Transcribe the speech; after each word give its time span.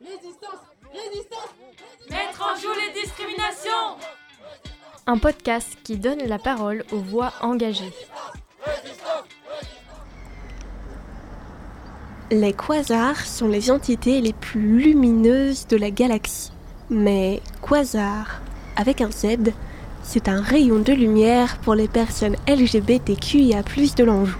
Résistance 0.00 0.60
Résistance 0.94 1.54
Mettre 2.08 2.42
en 2.42 2.58
joue 2.58 2.72
les 2.72 3.02
discriminations 3.02 3.98
Un 5.06 5.18
podcast 5.18 5.76
qui 5.84 5.98
donne 5.98 6.20
la 6.26 6.38
parole 6.38 6.84
aux 6.90 7.00
voix 7.00 7.34
engagées. 7.42 7.92
Les 12.30 12.54
quasars 12.54 13.20
sont 13.26 13.48
les 13.48 13.70
entités 13.70 14.22
les 14.22 14.32
plus 14.32 14.70
lumineuses 14.70 15.66
de 15.66 15.76
la 15.76 15.90
galaxie. 15.90 16.52
Mais 16.88 17.42
quasar, 17.60 18.40
avec 18.76 19.02
un 19.02 19.10
Z, 19.10 19.52
c'est 20.02 20.28
un 20.28 20.40
rayon 20.40 20.78
de 20.78 20.94
lumière 20.94 21.58
pour 21.58 21.74
les 21.74 21.88
personnes 21.88 22.36
LGBTQIA+ 22.48 23.62
de 23.62 24.04
l'Anjou. 24.04 24.38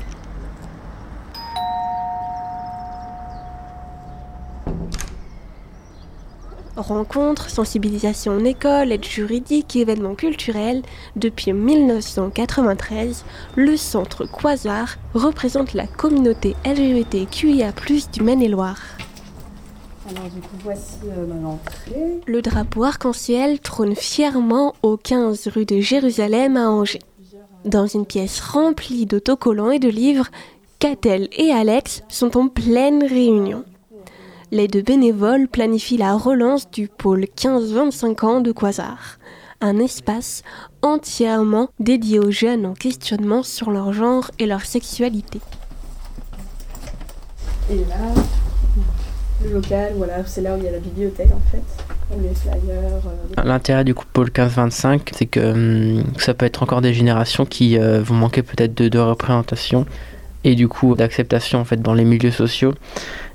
Rencontres, 6.80 7.50
sensibilisation 7.50 8.32
en 8.32 8.44
école, 8.44 8.92
aide 8.92 9.04
juridique 9.04 9.76
et 9.76 9.80
événements 9.80 10.14
culturels, 10.14 10.82
depuis 11.16 11.52
1993, 11.52 13.24
le 13.56 13.76
centre 13.76 14.26
Quasar 14.26 14.96
représente 15.14 15.74
la 15.74 15.86
communauté 15.86 16.56
LGBTQIA+, 16.64 17.72
du 18.12 18.22
Maine-et-Loire. 18.22 18.80
Alors 20.08 20.30
du 20.30 20.40
coup, 20.40 20.56
voici 20.64 20.98
euh. 21.06 22.16
Le 22.26 22.42
drapeau 22.42 22.84
arc-en-ciel 22.84 23.60
trône 23.60 23.94
fièrement 23.94 24.74
au 24.82 24.96
15 24.96 25.48
rue 25.48 25.66
de 25.66 25.80
Jérusalem 25.80 26.56
à 26.56 26.68
Angers. 26.68 27.00
Dans 27.64 27.86
une 27.86 28.06
pièce 28.06 28.40
remplie 28.40 29.06
d'autocollants 29.06 29.70
et 29.70 29.78
de 29.78 29.88
livres, 29.88 30.28
Catel 30.78 31.28
et 31.32 31.52
Alex 31.52 32.02
sont 32.08 32.36
en 32.38 32.48
pleine 32.48 33.04
réunion. 33.04 33.64
Les 34.52 34.66
deux 34.66 34.82
bénévoles 34.82 35.46
planifient 35.48 35.96
la 35.98 36.14
relance 36.16 36.70
du 36.70 36.88
pôle 36.88 37.26
15-25 37.36 38.24
ans 38.26 38.40
de 38.40 38.50
Quasar, 38.52 39.18
un 39.60 39.78
espace 39.78 40.42
entièrement 40.82 41.68
dédié 41.78 42.18
aux 42.18 42.32
jeunes 42.32 42.66
en 42.66 42.74
questionnement 42.74 43.42
sur 43.44 43.70
leur 43.70 43.92
genre 43.92 44.30
et 44.40 44.46
leur 44.46 44.62
sexualité. 44.64 45.40
Et 47.70 47.76
là, 47.88 47.96
le 49.44 49.52
local, 49.52 49.92
voilà, 49.96 50.24
c'est 50.26 50.40
là 50.40 50.56
où 50.56 50.58
il 50.58 50.64
y 50.64 50.68
a 50.68 50.72
la 50.72 50.78
bibliothèque 50.80 51.30
en 51.32 51.50
fait. 51.52 51.62
où 52.16 52.20
Les 52.20 52.34
flyers. 52.34 52.58
euh, 53.38 53.42
L'intérêt 53.44 53.84
du 53.84 53.94
coup 53.94 54.04
pôle 54.12 54.30
15-25, 54.30 55.00
c'est 55.12 55.26
que 55.26 55.98
hum, 56.00 56.04
ça 56.18 56.34
peut 56.34 56.46
être 56.46 56.64
encore 56.64 56.80
des 56.80 56.92
générations 56.92 57.46
qui 57.46 57.78
euh, 57.78 58.02
vont 58.02 58.16
manquer 58.16 58.42
peut-être 58.42 58.74
de, 58.74 58.88
de 58.88 58.98
représentation 58.98 59.86
et 60.42 60.56
du 60.56 60.66
coup 60.66 60.96
d'acceptation 60.96 61.60
en 61.60 61.64
fait 61.64 61.80
dans 61.80 61.94
les 61.94 62.04
milieux 62.04 62.32
sociaux. 62.32 62.74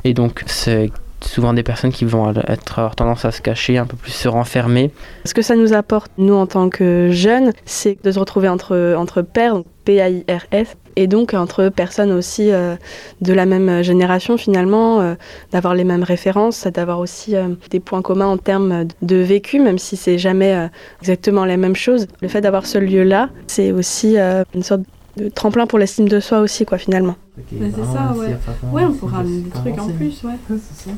Et 0.04 0.14
donc 0.14 0.44
c'est 0.48 0.92
souvent 1.22 1.54
des 1.54 1.64
personnes 1.64 1.92
qui 1.92 2.06
vont 2.06 2.32
être, 2.32 2.80
avoir 2.80 2.96
tendance 2.96 3.26
à 3.26 3.32
se 3.32 3.42
cacher, 3.42 3.78
un 3.78 3.86
peu 3.86 3.98
plus 3.98 4.12
se 4.12 4.28
renfermer. 4.28 4.92
Ce 5.26 5.34
que 5.34 5.42
ça 5.42 5.56
nous 5.56 5.74
apporte, 5.74 6.12
nous, 6.18 6.34
en 6.34 6.48
tant 6.48 6.70
que 6.70 7.10
jeunes, 7.12 7.52
c'est 7.66 7.98
de 8.04 8.12
se 8.12 8.20
retrouver 8.20 8.50
entre, 8.50 8.96
entre 8.98 9.22
pairs, 9.22 9.62
P-A-I-R-S, 9.86 10.76
et 10.96 11.08
donc 11.08 11.34
entre 11.34 11.70
personnes 11.70 12.12
aussi 12.12 12.52
euh, 12.52 12.76
de 13.22 13.34
la 13.34 13.46
même 13.46 13.84
génération, 13.84 14.38
finalement, 14.38 15.02
euh, 15.02 15.16
d'avoir 15.52 15.76
les 15.76 15.84
mêmes 15.84 16.04
références, 16.04 16.68
d'avoir 16.68 17.00
aussi 17.00 17.36
euh, 17.36 17.50
des 17.70 17.80
points 17.80 18.02
communs 18.02 18.28
en 18.28 18.38
termes 18.38 18.86
de 19.02 19.16
vécu, 19.18 19.60
même 19.60 19.78
si 19.78 19.98
c'est 19.98 20.18
jamais 20.18 20.70
exactement 21.02 21.46
la 21.46 21.58
même 21.58 21.76
chose. 21.76 22.08
Le 22.22 22.28
fait 22.28 22.42
d'avoir 22.42 22.66
ce 22.66 22.78
lieu-là, 22.78 23.30
c'est 23.48 23.72
aussi 23.72 24.18
une 24.18 24.64
sorte 24.64 24.82
de 25.18 25.30
tremplin 25.30 25.68
pour 25.68 25.80
l'estime 25.80 26.08
de 26.08 26.20
soi 26.20 26.40
aussi, 26.40 26.66
quoi, 26.66 26.78
finalement. 26.78 27.16
C'est 27.50 27.84
ça, 27.84 28.14
ouais. 28.18 28.36
Ouais, 28.72 28.86
on 28.86 28.94
pourra 28.94 29.20
amener 29.20 29.42
des 29.42 29.50
trucs 29.50 29.80
en 29.80 29.90
plus, 29.90 30.24
ouais. 30.24 30.58
C'est... 30.74 30.92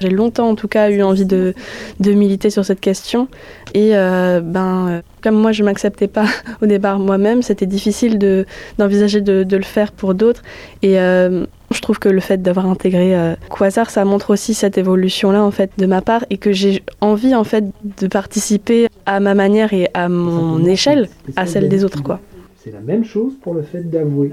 J'ai 0.00 0.10
longtemps 0.10 0.48
en 0.48 0.54
tout 0.54 0.68
cas 0.68 0.90
eu 0.90 1.02
envie 1.02 1.24
de, 1.24 1.54
de 1.98 2.12
militer 2.12 2.50
sur 2.50 2.64
cette 2.64 2.80
question 2.80 3.28
et 3.74 3.96
euh, 3.96 4.40
ben 4.40 4.88
euh, 4.88 5.02
comme 5.22 5.34
moi 5.34 5.50
je 5.50 5.64
m'acceptais 5.64 6.06
pas 6.08 6.26
au 6.62 6.66
départ 6.66 6.98
moi-même, 6.98 7.42
c'était 7.42 7.66
difficile 7.66 8.18
de 8.18 8.46
d'envisager 8.78 9.20
de, 9.20 9.42
de 9.42 9.56
le 9.56 9.62
faire 9.62 9.92
pour 9.92 10.14
d'autres 10.14 10.42
et 10.82 11.00
euh, 11.00 11.46
je 11.72 11.80
trouve 11.80 11.98
que 11.98 12.08
le 12.08 12.20
fait 12.20 12.42
d'avoir 12.42 12.66
intégré 12.66 13.16
euh, 13.16 13.34
Quasar, 13.48 13.90
ça 13.90 14.04
montre 14.04 14.30
aussi 14.30 14.54
cette 14.54 14.78
évolution-là 14.78 15.42
en 15.42 15.50
fait 15.50 15.70
de 15.78 15.86
ma 15.86 16.00
part 16.00 16.24
et 16.30 16.36
que 16.36 16.52
j'ai 16.52 16.82
envie 17.00 17.34
en 17.34 17.44
fait 17.44 17.64
de 18.00 18.06
participer 18.06 18.88
à 19.06 19.20
ma 19.20 19.34
manière 19.34 19.72
et 19.72 19.88
à 19.94 20.08
mon 20.08 20.64
échelle 20.64 21.08
à 21.36 21.46
celle 21.46 21.68
des 21.68 21.84
autres 21.84 22.02
quoi. 22.02 22.20
C'est 22.62 22.72
la 22.72 22.80
même 22.80 23.04
chose 23.04 23.32
pour 23.42 23.54
le 23.54 23.62
fait 23.62 23.88
d'avouer, 23.88 24.32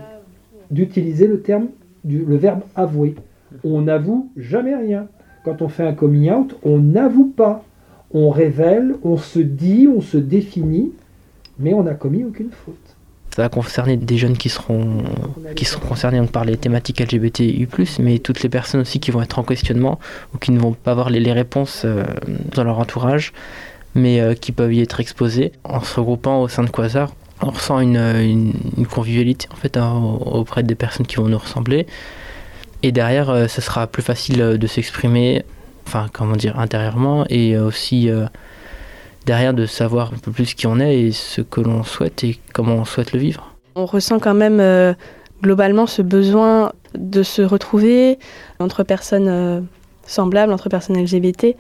d'utiliser 0.72 1.28
le 1.28 1.42
terme, 1.42 1.68
du, 2.04 2.20
le 2.26 2.36
verbe 2.36 2.62
avouer. 2.76 3.16
On 3.64 3.82
n'avoue 3.82 4.32
jamais 4.38 4.76
rien. 4.76 5.08
Quand 5.44 5.62
on 5.62 5.70
fait 5.70 5.86
un 5.88 5.94
coming 5.94 6.32
out, 6.32 6.56
on 6.64 6.78
n'avoue 6.78 7.28
pas. 7.28 7.64
On 8.12 8.30
révèle, 8.30 8.96
on 9.04 9.18
se 9.18 9.40
dit, 9.40 9.88
on 9.94 10.02
se 10.02 10.18
définit, 10.18 10.92
mais 11.60 11.74
on 11.74 11.84
n'a 11.84 11.94
commis 11.94 12.24
aucune 12.24 12.52
faute. 12.52 12.76
Ça 13.36 13.44
va 13.44 13.50
concerner 13.50 13.98
des 13.98 14.18
jeunes 14.18 14.36
qui 14.36 14.50
seront, 14.50 15.04
qui 15.56 15.66
seront 15.66 15.88
concernés 15.88 16.18
donc, 16.18 16.32
par 16.32 16.44
les 16.44 16.58
thématiques 16.58 17.00
LGBTI+, 17.00 17.68
mais 18.00 18.18
toutes 18.18 18.42
les 18.42 18.50
personnes 18.50 18.82
aussi 18.82 19.00
qui 19.00 19.12
vont 19.12 19.22
être 19.22 19.38
en 19.38 19.44
questionnement 19.44 20.00
ou 20.34 20.40
qui 20.40 20.52
ne 20.52 20.60
vont 20.60 20.74
pas 20.74 20.92
avoir 20.92 21.12
les, 21.12 21.20
les 21.20 21.34
réponses 21.34 21.84
euh, 21.86 22.04
dans 22.56 22.64
leur 22.64 22.80
entourage, 22.80 23.34
mais 23.94 24.22
euh, 24.22 24.34
qui 24.34 24.52
peuvent 24.52 24.74
y 24.74 24.82
être 24.82 25.00
exposées. 25.00 25.52
En 25.64 25.82
se 25.82 26.00
regroupant 26.00 26.42
au 26.42 26.48
sein 26.48 26.64
de 26.64 26.70
Quasar, 26.70 27.14
on 27.42 27.52
ressent 27.52 27.80
une, 27.80 28.54
convivialité 28.90 29.48
en 29.52 29.56
fait 29.56 29.78
hein, 29.78 29.94
auprès 29.94 30.64
des 30.64 30.76
personnes 30.76 31.06
qui 31.06 31.18
vont 31.18 31.28
nous 31.28 31.38
ressembler. 31.38 31.88
Et 32.84 32.92
derrière, 32.92 33.30
euh, 33.30 33.48
ce 33.48 33.62
sera 33.62 33.88
plus 33.88 34.04
facile 34.04 34.42
euh, 34.42 34.58
de 34.58 34.68
s'exprimer, 34.68 35.44
enfin, 35.88 36.08
comment 36.14 36.36
dire, 36.36 36.60
intérieurement, 36.60 37.26
et 37.30 37.56
euh, 37.56 37.66
aussi 37.66 38.10
euh, 38.10 38.26
derrière 39.26 39.54
de 39.54 39.66
savoir 39.66 40.14
un 40.14 40.18
peu 40.18 40.32
plus 40.32 40.54
qui 40.54 40.68
on 40.68 40.80
est 40.80 41.00
et 41.00 41.12
ce 41.12 41.42
que 41.42 41.62
l'on 41.62 41.84
souhaite 41.84 42.24
et 42.24 42.40
comment 42.54 42.76
on 42.76 42.86
souhaite 42.86 43.14
le 43.14 43.20
vivre. 43.20 43.56
On 43.76 43.86
ressent 43.86 44.20
quand 44.20 44.34
même 44.34 44.96
globalement 45.44 45.86
ce 45.86 46.02
besoin 46.02 46.72
de 46.98 47.22
se 47.22 47.44
retrouver 47.44 48.18
entre 48.60 48.84
personnes 48.84 49.68
semblables, 50.08 50.52
entre 50.52 50.68
personnes 50.68 51.00
LGBT, 51.00 51.56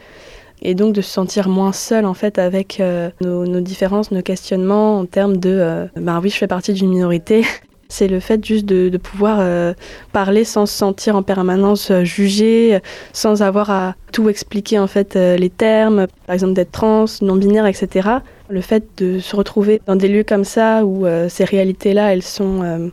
et 0.62 0.76
donc 0.76 0.94
de 0.94 1.02
se 1.02 1.10
sentir 1.10 1.50
moins 1.50 1.72
seul 1.72 2.06
en 2.06 2.14
fait 2.14 2.40
avec 2.40 2.80
euh, 2.80 3.10
nos, 3.22 3.62
différences, 3.62 4.12
nos 4.12 4.22
questionnements 4.22 5.00
en 5.00 5.06
termes 5.06 5.38
de 5.38 5.50
euh, 5.50 5.86
ben 5.96 6.20
oui, 6.22 6.30
je 6.30 6.38
fais 6.38 6.48
partie 6.48 6.74
d'une 6.74 6.90
minorité. 6.90 7.46
C'est 7.90 8.10
le 8.10 8.20
fait 8.20 8.44
juste 8.44 8.66
de, 8.66 8.98
pouvoir 8.98 9.38
euh, 9.40 9.74
parler 10.12 10.44
sans 10.44 10.66
se 10.66 10.76
sentir 10.76 11.16
en 11.16 11.24
permanence 11.24 11.90
euh, 11.90 12.04
jugé, 12.04 12.80
sans 13.14 13.42
avoir 13.42 13.70
à 13.70 13.96
tout 14.12 14.28
expliquer 14.28 14.78
en 14.78 14.88
fait 14.88 15.16
les 15.16 15.50
termes, 15.50 16.08
par 16.26 16.34
exemple 16.34 16.52
d'être 16.54 16.72
trans, 16.72 17.06
non-binaire, 17.22 17.66
etc. 17.66 18.10
Le 18.50 18.60
fait 18.60 18.84
de 18.98 19.20
se 19.20 19.36
retrouver 19.38 19.82
dans 19.86 19.96
des 19.96 20.10
lieux 20.10 20.26
comme 20.26 20.44
ça 20.44 20.84
où 20.84 21.06
ces 21.30 21.46
réalités-là, 21.46 22.12
elles 22.14 22.24
sont 22.24 22.92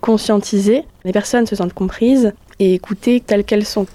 conscientisées, 0.00 0.84
les 1.04 1.12
personnes 1.12 1.46
se 1.46 1.56
sentent 1.56 1.72
comprises 1.72 2.32
et 2.58 2.74
écoutées 2.74 3.20
telles 3.20 3.44
qu'elles 3.44 3.64
sont. 3.66 3.86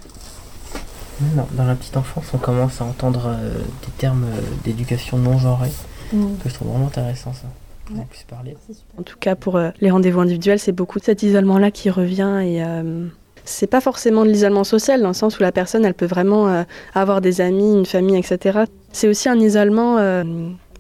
Non, 1.36 1.48
dans 1.54 1.66
la 1.66 1.76
petite 1.76 1.96
enfance, 1.98 2.26
on 2.34 2.38
commence 2.38 2.82
à 2.82 2.86
entendre 2.86 3.28
euh, 3.28 3.58
des 3.86 3.92
termes 3.98 4.26
euh, 4.26 4.42
d'éducation 4.64 5.18
non 5.18 5.38
genrée, 5.38 5.72
que 6.12 6.50
je 6.50 6.54
trouve 6.54 6.70
vraiment 6.70 6.88
intéressant 6.88 7.34
ça. 7.34 7.48
qu'on 7.88 7.96
Ouais. 8.00 8.06
puisse 8.10 8.24
parler. 8.24 8.56
En 9.00 9.04
tout 9.04 9.18
cas, 9.20 9.36
pour 9.36 9.56
euh, 9.58 9.70
les 9.80 9.92
rendez-vous 9.92 10.20
individuels, 10.20 10.60
c'est 10.60 10.72
beaucoup 10.72 11.00
cet 11.02 11.24
isolement-là 11.24 11.72
qui 11.72 11.90
revient 11.90 12.40
et 12.44 12.64
euh, 12.64 13.06
c'est 13.46 13.68
pas 13.68 13.80
forcément 13.82 14.26
de 14.26 14.30
l'isolement 14.30 14.64
social 14.64 15.02
dans 15.02 15.10
le 15.10 15.14
sens 15.14 15.40
où 15.40 15.44
la 15.44 15.52
personne, 15.52 15.86
elle 15.86 15.94
peut 15.94 16.06
vraiment 16.08 16.48
euh, 16.50 16.64
avoir 16.96 17.22
des 17.22 17.42
amis, 17.42 17.74
une 17.76 17.86
famille, 17.86 18.18
etc. 18.18 18.62
C'est 18.92 19.08
aussi 19.08 19.30
un 19.30 19.40
isolement 19.40 19.98
euh, 20.00 20.24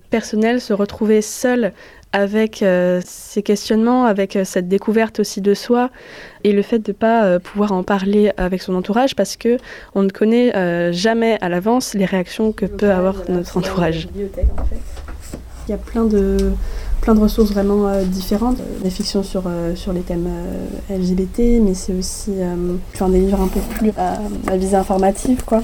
personnel, 0.09 0.59
se 0.61 0.73
retrouver 0.73 1.21
seul 1.21 1.73
avec 2.15 2.63
euh, 2.63 3.01
ces 3.05 3.43
questionnements, 3.43 4.05
avec 4.05 4.37
euh, 4.37 4.45
cette 4.45 4.69
découverte 4.69 5.19
aussi 5.19 5.41
de 5.41 5.53
soi 5.53 5.89
et 6.45 6.53
le 6.53 6.61
fait 6.61 6.79
de 6.79 6.91
ne 6.91 6.93
pas 6.93 7.25
euh, 7.25 7.39
pouvoir 7.39 7.73
en 7.73 7.83
parler 7.83 8.31
avec 8.37 8.61
son 8.61 8.73
entourage 8.73 9.17
parce 9.17 9.35
que 9.35 9.57
on 9.95 10.03
ne 10.03 10.09
connaît 10.09 10.53
jamais 10.93 11.37
à 11.41 11.49
l'avance 11.49 11.93
les 11.93 12.05
réactions 12.05 12.53
que 12.53 12.65
peut 12.65 12.91
avoir 12.91 13.15
notre 13.27 13.57
entourage. 13.57 14.07
Il 14.15 15.71
y 15.71 15.73
a 15.73 15.77
plein 15.77 16.05
de, 16.05 16.37
plein 17.01 17.15
de 17.15 17.19
ressources 17.19 17.51
vraiment 17.51 18.01
différentes. 18.03 18.57
Des 18.81 18.89
fictions 18.89 19.23
sur, 19.23 19.43
sur 19.75 19.91
les 19.91 20.01
thèmes 20.01 20.29
LGBT, 20.89 21.61
mais 21.61 21.73
c'est 21.73 21.93
aussi 21.93 22.31
enfin, 22.93 23.09
des 23.09 23.19
livres 23.19 23.41
un 23.41 23.47
peu 23.47 23.59
plus 23.77 23.91
à, 23.97 24.19
à 24.47 24.57
visée 24.57 24.77
informative, 24.77 25.43
quoi. 25.43 25.63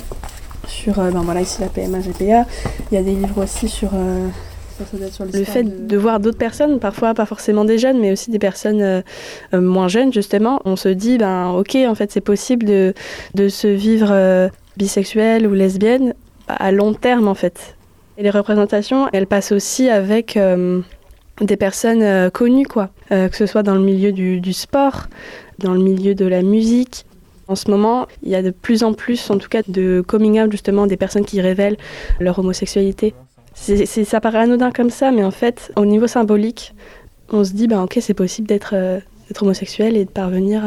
Sur, 0.68 0.96
ben 0.96 1.22
voilà, 1.22 1.42
ici 1.42 1.62
la 1.62 1.68
PMA, 1.68 2.00
GPA. 2.00 2.46
Il 2.92 2.96
y 2.96 2.98
a 2.98 3.04
des 3.04 3.16
livres 3.16 3.44
aussi 3.44 3.70
sur, 3.70 3.92
sur 5.12 5.26
le 5.26 5.44
fait 5.44 5.88
de 5.88 5.98
voir 5.98 6.20
d'autres 6.20 6.38
personnes, 6.38 6.80
parfois 6.80 7.14
pas 7.14 7.26
forcément 7.26 7.66
des 7.66 7.78
jeunes, 7.78 8.00
mais 8.00 8.12
aussi 8.12 8.32
des 8.32 8.40
personnes 8.40 8.82
euh, 8.82 9.02
euh, 9.54 9.62
moins 9.62 9.88
jeunes, 9.88 10.12
justement. 10.14 10.62
On 10.66 10.76
se 10.76 10.90
dit, 10.90 11.18
ben 11.18 11.50
ok, 11.52 11.76
en 11.88 11.96
fait, 11.96 12.12
c'est 12.12 12.22
possible 12.22 12.66
de, 12.66 12.94
de 13.36 13.48
se 13.50 13.68
vivre 13.68 14.10
euh, 14.12 14.50
bisexuelle 14.78 15.48
ou 15.48 15.54
lesbienne 15.54 16.14
à 16.48 16.72
long 16.72 16.94
terme, 16.94 17.28
en 17.28 17.36
fait. 17.36 17.76
Et 18.18 18.24
les 18.24 18.30
représentations, 18.30 19.08
elles 19.14 19.28
passent 19.28 19.52
aussi 19.52 19.90
avec 19.90 20.38
euh, 20.38 20.82
des 21.40 21.58
personnes 21.58 22.30
connues, 22.32 22.68
quoi. 22.68 22.90
Que 23.10 23.36
ce 23.36 23.46
soit 23.46 23.64
dans 23.64 23.76
le 23.76 23.82
milieu 23.82 24.12
du, 24.12 24.40
du 24.40 24.54
sport, 24.54 25.08
dans 25.60 25.74
le 25.74 25.82
milieu 25.82 26.16
de 26.16 26.26
la 26.26 26.42
musique. 26.42 27.06
En 27.48 27.56
ce 27.56 27.70
moment, 27.70 28.08
il 28.24 28.30
y 28.30 28.36
a 28.36 28.42
de 28.42 28.52
plus 28.52 28.84
en 28.84 28.94
plus, 28.94 29.30
en 29.30 29.38
tout 29.38 29.50
cas, 29.50 29.62
de 29.68 30.02
coming 30.06 30.40
out 30.40 30.52
justement 30.52 30.88
des 30.88 30.96
personnes 30.96 31.26
qui 31.26 31.42
révèlent 31.42 31.76
leur 32.22 32.40
homosexualité. 32.40 33.14
C'est, 33.54 33.86
ça 33.86 34.22
paraît 34.22 34.40
anodin 34.40 34.72
comme 34.72 34.90
ça, 34.90 35.12
mais 35.12 35.24
en 35.24 35.32
fait, 35.32 35.72
au 35.76 35.86
niveau 35.86 36.08
symbolique, 36.08 36.74
on 37.30 37.44
se 37.44 37.52
dit, 37.52 37.68
bah 37.68 37.84
ok, 37.84 37.98
c'est 38.02 38.14
possible 38.14 38.48
d'être, 38.48 38.74
euh, 38.74 39.00
homosexuel 39.40 39.96
et 39.96 40.06
de 40.06 40.10
parvenir 40.10 40.64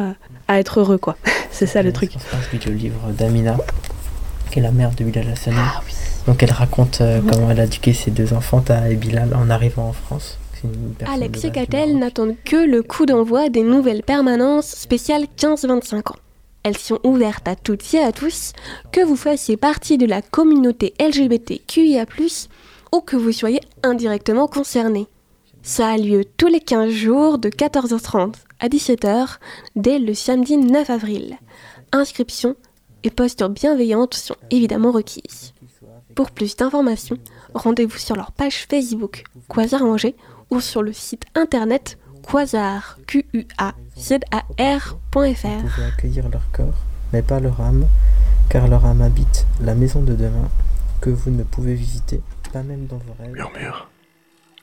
à, 0.48 0.58
être 0.58 0.80
heureux, 0.80 0.98
quoi. 0.98 1.16
c'est 1.50 1.66
ça 1.66 1.82
le 1.82 1.92
truc. 1.92 2.12
C'est 2.50 2.66
le 2.66 2.72
livre 2.72 3.10
d'Amina, 3.10 3.56
qui 4.50 4.58
est 4.58 4.62
la 4.62 4.70
mère 4.70 4.90
de 4.94 5.04
Bilal 5.04 5.28
Hassani. 5.28 5.56
Ah, 5.58 5.82
oui. 5.86 5.92
Donc 6.26 6.42
elle 6.42 6.52
raconte 6.52 7.00
euh, 7.00 7.20
comment 7.20 7.50
elle 7.50 7.60
a 7.60 7.64
éduqué 7.64 7.92
ses 7.92 8.10
deux 8.10 8.32
enfants, 8.32 8.60
Ta 8.60 8.88
et 8.88 8.96
Bilal, 8.96 9.34
en 9.34 9.50
arrivant 9.50 9.88
en 9.88 9.92
France. 9.92 10.38
Alex 11.06 11.44
et 11.44 11.50
Catel 11.50 11.98
n'attendent 11.98 12.36
que 12.44 12.56
le 12.56 12.82
coup 12.82 13.04
d'envoi 13.04 13.50
des 13.50 13.62
nouvelles 13.62 14.02
permanences 14.02 14.68
spéciales 14.68 15.26
15-25 15.36 16.12
ans. 16.12 16.16
Elles 16.62 16.78
sont 16.78 16.98
ouvertes 17.04 17.46
à 17.46 17.56
toutes 17.56 17.92
et 17.92 18.02
à 18.02 18.12
tous, 18.12 18.52
que 18.90 19.04
vous 19.04 19.16
fassiez 19.16 19.58
partie 19.58 19.98
de 19.98 20.06
la 20.06 20.22
communauté 20.22 20.94
LGBTQIA, 20.98 22.06
ou 22.94 23.00
que 23.00 23.16
vous 23.16 23.32
soyez 23.32 23.60
indirectement 23.82 24.46
concerné. 24.46 25.08
Ça 25.62 25.88
a 25.88 25.96
lieu 25.96 26.24
tous 26.36 26.46
les 26.46 26.60
15 26.60 26.90
jours 26.90 27.38
de 27.38 27.48
14h30 27.48 28.34
à 28.60 28.68
17h 28.68 29.38
dès 29.74 29.98
le 29.98 30.14
samedi 30.14 30.56
9 30.56 30.90
avril. 30.90 31.36
Inscription 31.90 32.54
et 33.02 33.10
postures 33.10 33.48
bienveillantes 33.48 34.14
sont 34.14 34.36
évidemment 34.52 34.92
requises. 34.92 35.54
Pour 36.14 36.30
plus 36.30 36.54
d'informations, 36.54 37.18
rendez-vous 37.52 37.98
sur 37.98 38.14
leur 38.14 38.30
page 38.30 38.66
Facebook 38.70 39.24
Quasar 39.48 39.82
Angers 39.82 40.14
ou 40.50 40.60
sur 40.60 40.82
le 40.82 40.92
site 40.92 41.24
internet 41.34 41.98
quasar, 42.22 42.98
q 43.08 43.26
u 43.32 43.44
a 43.58 43.74
z 43.96 44.20
a 44.30 44.42
pouvez 45.10 45.34
accueillir 45.86 46.28
leur 46.28 46.48
corps, 46.52 46.78
mais 47.12 47.22
pas 47.22 47.40
leur 47.40 47.60
âme, 47.60 47.86
car 48.48 48.68
leur 48.68 48.86
âme 48.86 49.02
habite 49.02 49.46
la 49.60 49.74
maison 49.74 50.00
de 50.00 50.14
demain 50.14 50.48
que 51.00 51.10
vous 51.10 51.30
ne 51.30 51.42
pouvez 51.42 51.74
visiter, 51.74 52.20
Murmure, 53.32 53.88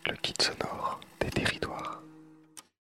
le 0.08 0.16
kit 0.22 0.34
sonore 0.40 1.02
des 1.20 1.30
territoires. 1.30 2.01